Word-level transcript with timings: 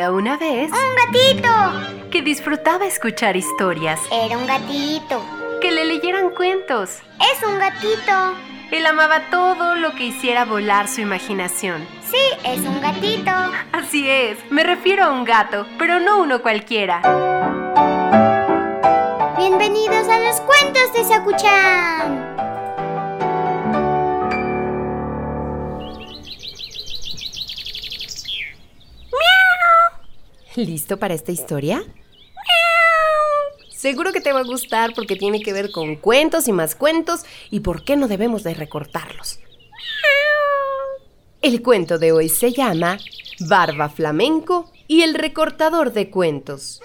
Había 0.00 0.12
una 0.12 0.38
vez 0.38 0.70
¡Un 0.72 1.12
gatito! 1.12 2.08
que 2.10 2.22
disfrutaba 2.22 2.86
escuchar 2.86 3.36
historias, 3.36 4.00
Era 4.10 4.38
un 4.38 4.46
gatito. 4.46 5.22
que 5.60 5.70
le 5.70 5.84
leyeran 5.84 6.30
cuentos. 6.30 7.00
Es 7.20 7.46
un 7.46 7.58
gatito. 7.58 8.34
Él 8.70 8.86
amaba 8.86 9.28
todo 9.30 9.74
lo 9.74 9.92
que 9.94 10.04
hiciera 10.04 10.46
volar 10.46 10.88
su 10.88 11.02
imaginación. 11.02 11.86
Sí, 12.10 12.16
es 12.44 12.60
un 12.60 12.80
gatito. 12.80 13.30
Así 13.72 14.08
es, 14.08 14.38
me 14.50 14.62
refiero 14.64 15.04
a 15.04 15.10
un 15.12 15.24
gato, 15.24 15.66
pero 15.78 16.00
no 16.00 16.18
uno 16.22 16.40
cualquiera. 16.40 17.02
Bienvenidos 19.36 20.08
a 20.08 20.18
los 20.20 20.40
cuentos 20.40 20.92
de 20.94 21.04
Sakuchan. 21.04 22.29
¿Listo 30.56 30.98
para 30.98 31.14
esta 31.14 31.30
historia? 31.30 31.84
Seguro 33.70 34.12
que 34.12 34.20
te 34.20 34.32
va 34.32 34.40
a 34.40 34.44
gustar 34.44 34.92
porque 34.94 35.16
tiene 35.16 35.40
que 35.40 35.52
ver 35.52 35.70
con 35.70 35.96
cuentos 35.96 36.48
y 36.48 36.52
más 36.52 36.74
cuentos 36.74 37.24
y 37.50 37.60
por 37.60 37.84
qué 37.84 37.96
no 37.96 38.08
debemos 38.08 38.42
de 38.42 38.54
recortarlos. 38.54 39.38
El 41.40 41.62
cuento 41.62 41.98
de 41.98 42.12
hoy 42.12 42.28
se 42.28 42.52
llama 42.52 42.98
Barba 43.48 43.88
Flamenco 43.88 44.70
y 44.88 45.02
el 45.02 45.14
recortador 45.14 45.92
de 45.92 46.10
cuentos. 46.10 46.82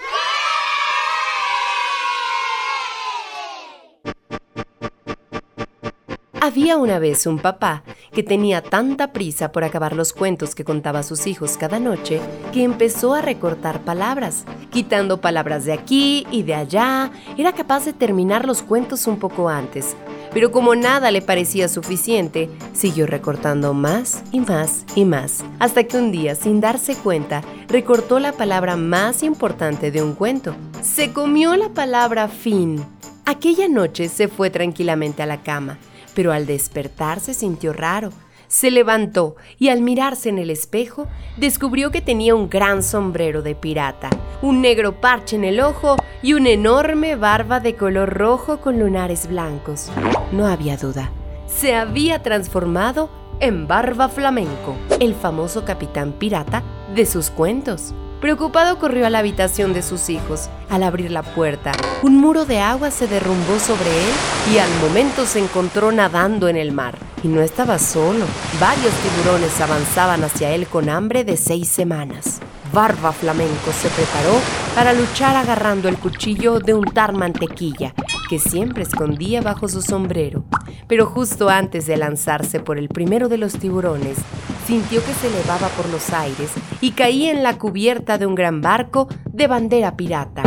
Había 6.46 6.78
una 6.78 7.00
vez 7.00 7.26
un 7.26 7.40
papá 7.40 7.82
que 8.14 8.22
tenía 8.22 8.62
tanta 8.62 9.12
prisa 9.14 9.52
por 9.52 9.64
acabar 9.64 9.96
los 9.96 10.14
cuentos 10.14 10.54
que 10.54 10.64
contaba 10.64 11.00
a 11.00 11.04
sus 11.04 11.26
hijos 11.26 11.58
cada 11.58 11.80
noche 11.80 12.22
que 12.54 12.64
empezó 12.64 13.16
a 13.16 13.24
recortar 13.24 13.82
palabras, 13.82 14.46
quitando 14.70 15.20
palabras 15.20 15.66
de 15.66 15.74
aquí 15.74 16.28
y 16.30 16.44
de 16.44 16.54
allá. 16.54 17.10
Era 17.36 17.54
capaz 17.54 17.86
de 17.86 17.94
terminar 17.94 18.46
los 18.46 18.62
cuentos 18.62 19.08
un 19.08 19.18
poco 19.18 19.50
antes, 19.50 19.96
pero 20.36 20.52
como 20.52 20.76
nada 20.76 21.10
le 21.10 21.24
parecía 21.24 21.68
suficiente, 21.68 22.52
siguió 22.74 23.08
recortando 23.08 23.74
más 23.74 24.22
y 24.32 24.40
más 24.40 24.86
y 24.96 25.04
más, 25.04 25.44
hasta 25.58 25.86
que 25.86 25.98
un 25.98 26.12
día, 26.12 26.36
sin 26.36 26.62
darse 26.62 26.96
cuenta, 26.96 27.42
recortó 27.68 28.20
la 28.20 28.34
palabra 28.34 28.76
más 28.76 29.24
importante 29.24 29.90
de 29.90 30.04
un 30.04 30.14
cuento. 30.14 30.56
Se 30.84 31.12
comió 31.12 31.56
la 31.56 31.70
palabra 31.70 32.28
fin. 32.28 32.86
Aquella 33.26 33.68
noche 33.68 34.10
se 34.10 34.28
fue 34.28 34.52
tranquilamente 34.52 35.24
a 35.24 35.26
la 35.26 35.42
cama 35.42 35.80
pero 36.16 36.32
al 36.32 36.48
despertar 36.48 37.20
se 37.20 37.36
sintió 37.36 37.74
raro. 37.74 38.10
Se 38.48 38.72
levantó 38.72 39.36
y 39.60 39.70
al 39.70 39.82
mirarse 39.82 40.30
en 40.30 40.38
el 40.38 40.50
espejo 40.50 41.08
descubrió 41.38 41.92
que 41.92 42.02
tenía 42.02 42.36
un 42.36 42.50
gran 42.50 42.84
sombrero 42.84 43.42
de 43.42 43.56
pirata, 43.56 44.10
un 44.42 44.62
negro 44.62 45.02
parche 45.02 45.36
en 45.36 45.44
el 45.44 45.60
ojo 45.60 45.98
y 46.22 46.34
una 46.34 46.50
enorme 46.50 47.16
barba 47.16 47.60
de 47.60 47.76
color 47.76 48.14
rojo 48.14 48.62
con 48.62 48.80
lunares 48.80 49.28
blancos. 49.28 49.92
No 50.32 50.48
había 50.48 50.78
duda. 50.78 51.12
Se 51.48 51.76
había 51.76 52.24
transformado 52.24 53.10
en 53.40 53.68
Barba 53.68 54.10
Flamenco, 54.10 54.76
el 55.00 55.14
famoso 55.14 55.66
capitán 55.66 56.14
pirata 56.14 56.64
de 56.96 57.06
sus 57.06 57.30
cuentos. 57.30 57.94
Preocupado 58.22 58.80
corrió 58.80 59.06
a 59.06 59.10
la 59.10 59.20
habitación 59.20 59.74
de 59.74 59.82
sus 59.82 60.10
hijos. 60.10 60.50
Al 60.70 60.84
abrir 60.84 61.12
la 61.12 61.22
puerta, 61.22 61.74
un 62.02 62.18
muro 62.18 62.46
de 62.46 62.60
agua 62.60 62.90
se 62.90 63.08
derrumbó 63.08 63.60
sobre 63.60 63.90
él 63.90 64.14
y 64.54 64.58
al 64.58 64.70
momento 64.82 65.26
se 65.26 65.40
encontró 65.40 65.92
nadando 65.92 66.48
en 66.48 66.56
el 66.56 66.72
mar. 66.72 66.98
Y 67.24 67.28
no 67.28 67.42
estaba 67.42 67.78
solo. 67.78 68.26
Varios 68.60 68.94
tiburones 68.94 69.60
avanzaban 69.60 70.24
hacia 70.24 70.52
él 70.56 70.68
con 70.68 70.90
hambre 70.90 71.24
de 71.24 71.38
seis 71.38 71.68
semanas. 71.68 72.40
Barba 72.74 73.12
Flamenco 73.12 73.72
se 73.72 73.90
preparó 73.90 74.40
para 74.74 74.94
luchar 74.94 75.36
agarrando 75.36 75.88
el 75.88 75.98
cuchillo 75.98 76.60
de 76.60 76.74
untar 76.74 77.14
mantequilla 77.14 77.94
que 78.30 78.40
siempre 78.40 78.84
escondía 78.84 79.42
bajo 79.42 79.68
su 79.68 79.82
sombrero. 79.82 80.44
Pero 80.88 81.06
justo 81.06 81.50
antes 81.50 81.86
de 81.86 81.98
lanzarse 81.98 82.60
por 82.60 82.78
el 82.78 82.90
primero 82.90 83.30
de 83.30 83.38
los 83.38 83.54
tiburones, 83.54 84.18
sintió 84.66 85.04
que 85.04 85.14
se 85.14 85.28
elevaba 85.28 85.68
por 85.70 85.88
los 85.90 86.12
aires 86.12 86.52
y 86.82 86.92
caía 86.92 87.32
en 87.32 87.44
la 87.44 87.58
cubierta 87.58 88.18
de 88.18 88.26
un 88.26 88.36
gran 88.36 88.62
barco 88.62 89.08
de 89.26 89.48
bandera 89.48 89.96
pirata. 89.96 90.44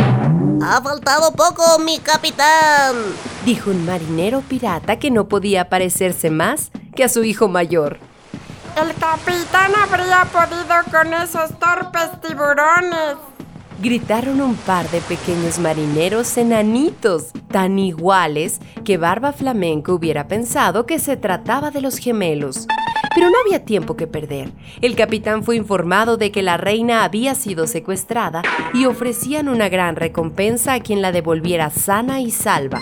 Ha 0.61 0.81
faltado 0.81 1.31
poco, 1.31 1.79
mi 1.79 1.99
capitán. 1.99 2.95
Dijo 3.45 3.71
un 3.71 3.85
marinero 3.85 4.41
pirata 4.41 4.99
que 4.99 5.09
no 5.09 5.27
podía 5.27 5.69
parecerse 5.69 6.29
más 6.29 6.71
que 6.95 7.03
a 7.03 7.09
su 7.09 7.23
hijo 7.23 7.47
mayor. 7.47 7.99
El 8.75 8.93
capitán 8.95 9.71
habría 9.75 10.25
podido 10.25 10.75
con 10.91 11.13
esos 11.13 11.57
torpes 11.59 12.21
tiburones. 12.21 13.17
Gritaron 13.81 14.41
un 14.41 14.55
par 14.55 14.89
de 14.89 14.99
pequeños 14.99 15.57
marineros 15.59 16.37
enanitos, 16.37 17.27
tan 17.49 17.79
iguales 17.79 18.59
que 18.83 18.97
Barba 18.97 19.31
Flamenco 19.31 19.93
hubiera 19.93 20.27
pensado 20.27 20.85
que 20.85 20.99
se 20.99 21.15
trataba 21.15 21.71
de 21.71 21.79
los 21.79 21.97
gemelos. 21.97 22.67
Pero 23.15 23.29
no 23.29 23.35
había 23.43 23.65
tiempo 23.65 23.95
que 23.95 24.07
perder. 24.07 24.51
El 24.81 24.95
capitán 24.95 25.43
fue 25.43 25.55
informado 25.55 26.17
de 26.17 26.31
que 26.31 26.41
la 26.41 26.57
reina 26.57 27.03
había 27.03 27.35
sido 27.35 27.67
secuestrada 27.67 28.41
y 28.73 28.85
ofrecían 28.85 29.49
una 29.49 29.69
gran 29.69 29.95
recompensa 29.95 30.73
a 30.73 30.79
quien 30.79 31.01
la 31.01 31.11
devolviera 31.11 31.69
sana 31.69 32.21
y 32.21 32.31
salva. 32.31 32.79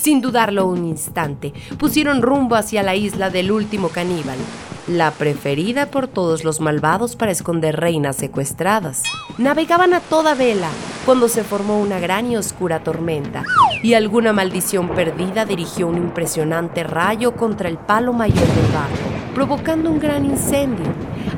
Sin 0.00 0.22
dudarlo 0.22 0.66
un 0.66 0.86
instante, 0.86 1.52
pusieron 1.78 2.22
rumbo 2.22 2.56
hacia 2.56 2.82
la 2.82 2.96
isla 2.96 3.28
del 3.28 3.52
último 3.52 3.90
caníbal, 3.90 4.38
la 4.86 5.10
preferida 5.10 5.90
por 5.90 6.08
todos 6.08 6.42
los 6.42 6.60
malvados 6.60 7.16
para 7.16 7.32
esconder 7.32 7.78
reinas 7.78 8.16
secuestradas. 8.16 9.02
Navegaban 9.36 9.92
a 9.92 10.00
toda 10.00 10.34
vela 10.34 10.70
cuando 11.04 11.28
se 11.28 11.44
formó 11.44 11.78
una 11.78 12.00
gran 12.00 12.30
y 12.30 12.36
oscura 12.36 12.82
tormenta, 12.82 13.44
y 13.82 13.92
alguna 13.92 14.32
maldición 14.32 14.88
perdida 14.88 15.44
dirigió 15.44 15.86
un 15.86 15.98
impresionante 15.98 16.82
rayo 16.82 17.36
contra 17.36 17.68
el 17.68 17.76
palo 17.76 18.14
mayor 18.14 18.36
del 18.36 18.72
barco, 18.72 19.09
provocando 19.40 19.90
un 19.90 19.98
gran 19.98 20.26
incendio. 20.26 20.84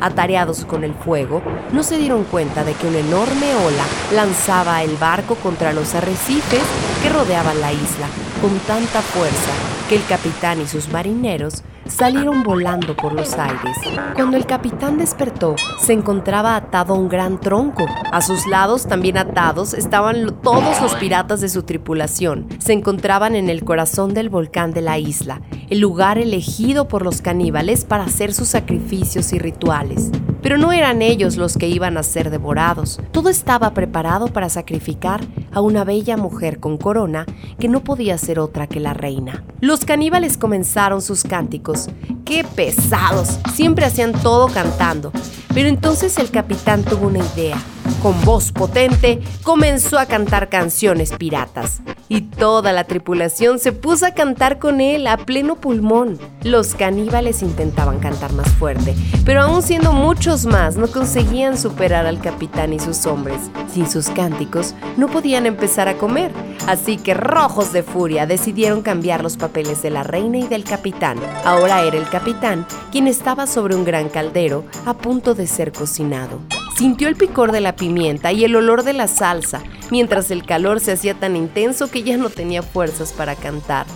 Atareados 0.00 0.64
con 0.64 0.82
el 0.82 0.92
fuego, 0.92 1.40
no 1.72 1.84
se 1.84 1.98
dieron 1.98 2.24
cuenta 2.24 2.64
de 2.64 2.72
que 2.74 2.88
una 2.88 2.98
enorme 2.98 3.54
ola 3.54 3.84
lanzaba 4.12 4.82
el 4.82 4.96
barco 4.96 5.36
contra 5.36 5.72
los 5.72 5.94
arrecifes 5.94 6.64
que 7.00 7.08
rodeaban 7.10 7.60
la 7.60 7.72
isla, 7.72 8.08
con 8.40 8.58
tanta 8.66 9.02
fuerza 9.02 9.71
el 9.94 10.04
capitán 10.06 10.60
y 10.60 10.66
sus 10.66 10.88
marineros 10.88 11.62
salieron 11.86 12.42
volando 12.42 12.96
por 12.96 13.12
los 13.12 13.34
aires. 13.34 13.76
Cuando 14.14 14.36
el 14.36 14.46
capitán 14.46 14.96
despertó, 14.96 15.56
se 15.80 15.92
encontraba 15.92 16.56
atado 16.56 16.94
a 16.94 16.98
un 16.98 17.08
gran 17.08 17.38
tronco. 17.38 17.86
A 18.10 18.22
sus 18.22 18.46
lados, 18.46 18.86
también 18.86 19.18
atados, 19.18 19.74
estaban 19.74 20.36
todos 20.42 20.80
los 20.80 20.94
piratas 20.94 21.40
de 21.40 21.48
su 21.50 21.64
tripulación. 21.64 22.46
Se 22.58 22.72
encontraban 22.72 23.34
en 23.34 23.50
el 23.50 23.64
corazón 23.64 24.14
del 24.14 24.30
volcán 24.30 24.72
de 24.72 24.80
la 24.80 24.98
isla, 24.98 25.42
el 25.68 25.80
lugar 25.80 26.16
elegido 26.16 26.88
por 26.88 27.02
los 27.02 27.20
caníbales 27.20 27.84
para 27.84 28.04
hacer 28.04 28.32
sus 28.32 28.48
sacrificios 28.48 29.32
y 29.32 29.38
rituales. 29.38 30.10
Pero 30.42 30.58
no 30.58 30.72
eran 30.72 31.02
ellos 31.02 31.36
los 31.36 31.56
que 31.56 31.68
iban 31.68 31.96
a 31.96 32.02
ser 32.02 32.30
devorados. 32.30 33.00
Todo 33.12 33.28
estaba 33.28 33.72
preparado 33.72 34.28
para 34.28 34.48
sacrificar 34.48 35.20
a 35.52 35.60
una 35.60 35.84
bella 35.84 36.16
mujer 36.16 36.58
con 36.58 36.76
corona 36.76 37.26
que 37.58 37.68
no 37.68 37.84
podía 37.84 38.18
ser 38.18 38.38
otra 38.38 38.66
que 38.66 38.80
la 38.80 38.92
reina. 38.92 39.44
Los 39.60 39.84
caníbales 39.84 40.36
comenzaron 40.36 41.00
sus 41.00 41.22
cánticos. 41.22 41.88
¡Qué 42.24 42.44
pesados! 42.44 43.38
Siempre 43.54 43.84
hacían 43.84 44.12
todo 44.12 44.48
cantando. 44.48 45.12
Pero 45.54 45.68
entonces 45.68 46.18
el 46.18 46.30
capitán 46.30 46.82
tuvo 46.82 47.06
una 47.06 47.18
idea. 47.18 47.58
Con 48.00 48.24
voz 48.24 48.52
potente 48.52 49.20
comenzó 49.42 49.98
a 49.98 50.06
cantar 50.06 50.48
canciones 50.48 51.12
piratas. 51.12 51.82
Y 52.08 52.22
toda 52.22 52.72
la 52.72 52.84
tripulación 52.84 53.58
se 53.58 53.72
puso 53.72 54.06
a 54.06 54.10
cantar 54.10 54.58
con 54.58 54.80
él 54.80 55.06
a 55.06 55.16
pleno 55.16 55.56
pulmón. 55.56 56.18
Los 56.42 56.74
caníbales 56.74 57.42
intentaban 57.42 58.00
cantar 58.00 58.32
más 58.32 58.48
fuerte, 58.50 58.94
pero 59.24 59.42
aún 59.42 59.62
siendo 59.62 59.92
muchos 59.92 60.44
más 60.44 60.76
no 60.76 60.88
conseguían 60.88 61.56
superar 61.56 62.06
al 62.06 62.20
capitán 62.20 62.72
y 62.72 62.80
sus 62.80 63.06
hombres. 63.06 63.40
Sin 63.72 63.88
sus 63.88 64.08
cánticos 64.10 64.74
no 64.96 65.08
podían 65.08 65.46
empezar 65.46 65.88
a 65.88 65.96
comer, 65.96 66.32
así 66.66 66.98
que 66.98 67.14
rojos 67.14 67.72
de 67.72 67.82
furia 67.82 68.26
decidieron 68.26 68.82
cambiar 68.82 69.22
los 69.22 69.36
papeles 69.36 69.82
de 69.82 69.90
la 69.90 70.02
reina 70.02 70.38
y 70.38 70.48
del 70.48 70.64
capitán. 70.64 71.18
Ahora 71.44 71.82
era 71.82 71.96
el 71.96 72.08
capitán 72.08 72.66
quien 72.90 73.06
estaba 73.06 73.46
sobre 73.46 73.74
un 73.74 73.84
gran 73.84 74.08
caldero 74.08 74.64
a 74.84 74.94
punto 74.94 75.34
de 75.34 75.46
ser 75.46 75.72
cocinado. 75.72 76.40
Sintió 76.76 77.08
el 77.08 77.16
picor 77.16 77.52
de 77.52 77.60
la 77.60 77.76
pimienta 77.76 78.32
y 78.32 78.44
el 78.44 78.56
olor 78.56 78.82
de 78.82 78.92
la 78.92 79.06
salsa, 79.06 79.62
mientras 79.90 80.30
el 80.30 80.44
calor 80.44 80.80
se 80.80 80.92
hacía 80.92 81.14
tan 81.14 81.36
intenso 81.36 81.90
que 81.90 82.02
ya 82.02 82.16
no 82.16 82.30
tenía 82.30 82.62
fuerzas 82.62 83.12
para 83.12 83.36
cantar. 83.36 83.86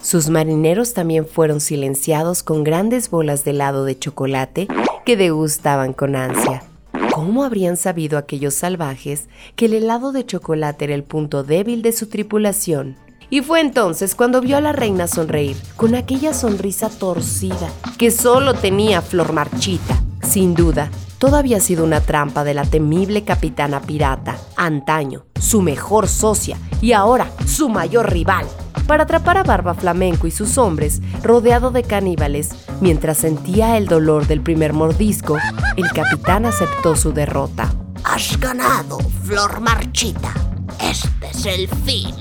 Sus 0.00 0.28
marineros 0.28 0.94
también 0.94 1.26
fueron 1.26 1.60
silenciados 1.60 2.42
con 2.42 2.64
grandes 2.64 3.10
bolas 3.10 3.44
de 3.44 3.52
helado 3.52 3.84
de 3.84 3.98
chocolate 3.98 4.66
que 5.04 5.16
degustaban 5.16 5.92
con 5.92 6.16
ansia. 6.16 6.64
¿Cómo 7.12 7.44
habrían 7.44 7.76
sabido 7.76 8.18
aquellos 8.18 8.54
salvajes 8.54 9.28
que 9.54 9.66
el 9.66 9.74
helado 9.74 10.12
de 10.12 10.26
chocolate 10.26 10.86
era 10.86 10.94
el 10.94 11.04
punto 11.04 11.44
débil 11.44 11.82
de 11.82 11.92
su 11.92 12.08
tripulación? 12.08 12.96
Y 13.30 13.42
fue 13.42 13.60
entonces 13.60 14.14
cuando 14.14 14.40
vio 14.40 14.56
a 14.56 14.60
la 14.60 14.72
reina 14.72 15.06
sonreír, 15.06 15.56
con 15.76 15.94
aquella 15.94 16.34
sonrisa 16.34 16.90
torcida 16.90 17.70
que 17.98 18.10
solo 18.10 18.54
tenía 18.54 19.02
Flor 19.02 19.32
Marchita. 19.32 20.02
Sin 20.22 20.54
duda, 20.54 20.90
todo 21.22 21.36
había 21.36 21.60
sido 21.60 21.84
una 21.84 22.00
trampa 22.00 22.42
de 22.42 22.52
la 22.52 22.64
temible 22.64 23.22
capitana 23.22 23.80
pirata, 23.80 24.38
antaño, 24.56 25.24
su 25.40 25.62
mejor 25.62 26.08
socia 26.08 26.58
y 26.80 26.94
ahora 26.94 27.30
su 27.46 27.68
mayor 27.68 28.12
rival. 28.12 28.44
Para 28.88 29.04
atrapar 29.04 29.38
a 29.38 29.44
Barba 29.44 29.74
Flamenco 29.74 30.26
y 30.26 30.32
sus 30.32 30.58
hombres, 30.58 31.00
rodeado 31.22 31.70
de 31.70 31.84
caníbales, 31.84 32.48
mientras 32.80 33.18
sentía 33.18 33.76
el 33.76 33.86
dolor 33.86 34.26
del 34.26 34.40
primer 34.40 34.72
mordisco, 34.72 35.38
el 35.76 35.92
capitán 35.92 36.44
aceptó 36.44 36.96
su 36.96 37.12
derrota. 37.12 37.72
Has 38.02 38.36
ganado, 38.40 38.98
Flor 39.22 39.60
Marchita. 39.60 40.34
Este 40.80 41.28
es 41.30 41.46
el 41.46 41.68
fin. 41.68 42.16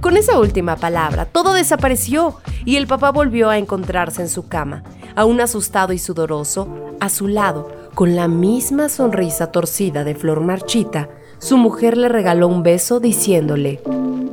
Con 0.00 0.16
esa 0.16 0.38
última 0.38 0.76
palabra, 0.76 1.26
todo 1.26 1.52
desapareció 1.52 2.36
y 2.64 2.76
el 2.76 2.86
papá 2.86 3.10
volvió 3.10 3.50
a 3.50 3.58
encontrarse 3.58 4.22
en 4.22 4.30
su 4.30 4.48
cama, 4.48 4.82
aún 5.14 5.42
asustado 5.42 5.92
y 5.92 5.98
sudoroso, 5.98 6.68
a 7.00 7.10
su 7.10 7.28
lado, 7.28 7.85
con 7.96 8.14
la 8.14 8.28
misma 8.28 8.90
sonrisa 8.90 9.50
torcida 9.50 10.04
de 10.04 10.14
Flor 10.14 10.42
Marchita, 10.42 11.08
su 11.38 11.56
mujer 11.56 11.96
le 11.96 12.10
regaló 12.10 12.46
un 12.46 12.62
beso 12.62 13.00
diciéndole, 13.00 13.80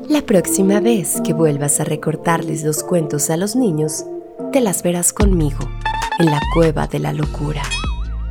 La 0.09 0.21
próxima 0.21 0.81
vez 0.81 1.21
que 1.23 1.31
vuelvas 1.31 1.79
a 1.79 1.85
recortarles 1.85 2.65
los 2.65 2.83
cuentos 2.83 3.29
a 3.29 3.37
los 3.37 3.55
niños, 3.55 4.03
te 4.51 4.59
las 4.59 4.83
verás 4.83 5.13
conmigo 5.13 5.59
en 6.19 6.25
la 6.25 6.41
cueva 6.53 6.87
de 6.87 6.99
la 6.99 7.13
locura. 7.13 7.61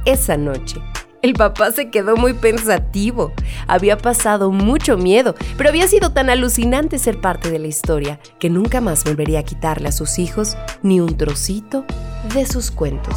Esa 0.05 0.37
noche, 0.37 0.83
el 1.23 1.33
papá 1.33 1.71
se 1.71 1.89
quedó 1.89 2.15
muy 2.19 2.35
pensativo. 2.35 3.33
Había 3.67 3.97
pasado 3.97 4.51
mucho 4.51 4.99
miedo, 4.99 5.35
pero 5.57 5.71
había 5.71 5.89
sido 5.89 6.13
tan 6.13 6.29
alucinante 6.29 6.99
ser 6.99 7.23
parte 7.23 7.51
de 7.51 7.59
la 7.59 7.69
historia 7.69 8.21
que 8.39 8.51
nunca 8.51 8.83
más 8.83 9.03
volvería 9.03 9.39
a 9.39 9.45
quitarle 9.45 9.89
a 9.89 9.93
sus 9.93 10.19
hijos 10.19 10.59
ni 10.83 11.01
un 11.01 11.17
trocito 11.17 11.87
de 12.35 12.45
sus 12.45 12.71
cuentos. 12.71 13.17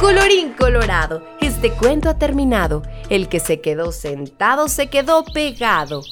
Colorín 0.00 0.52
colorado, 0.52 1.22
este 1.40 1.70
cuento 1.72 2.10
ha 2.10 2.18
terminado. 2.18 2.82
El 3.08 3.28
que 3.28 3.40
se 3.40 3.60
quedó 3.60 3.92
sentado 3.92 4.68
se 4.68 4.88
quedó 4.88 5.24
pegado. 5.24 6.02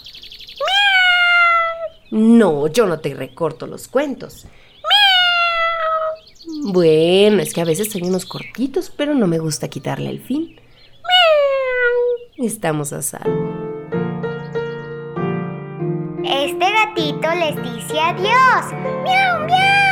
No, 2.11 2.67
yo 2.69 2.87
no 2.87 3.01
te 3.01 3.13
recorto 3.15 3.67
los 3.67 3.89
cuentos. 3.89 4.47
Bueno, 6.67 7.43
es 7.43 7.53
que 7.53 7.61
a 7.61 7.65
veces 7.65 7.95
hay 7.95 8.03
unos 8.03 8.25
cortitos, 8.25 8.91
pero 8.91 9.15
no 9.15 9.27
me 9.27 9.39
gusta 9.39 9.69
quitarle 9.69 10.11
el 10.11 10.21
fin. 10.21 10.57
Estamos 12.39 12.93
a 12.93 13.03
salvo. 13.03 13.53
Este 16.25 16.73
gatito 16.73 17.29
les 17.35 17.57
dice 17.63 18.01
adiós. 18.01 18.73
¡Miau, 19.05 19.47
miau! 19.47 19.84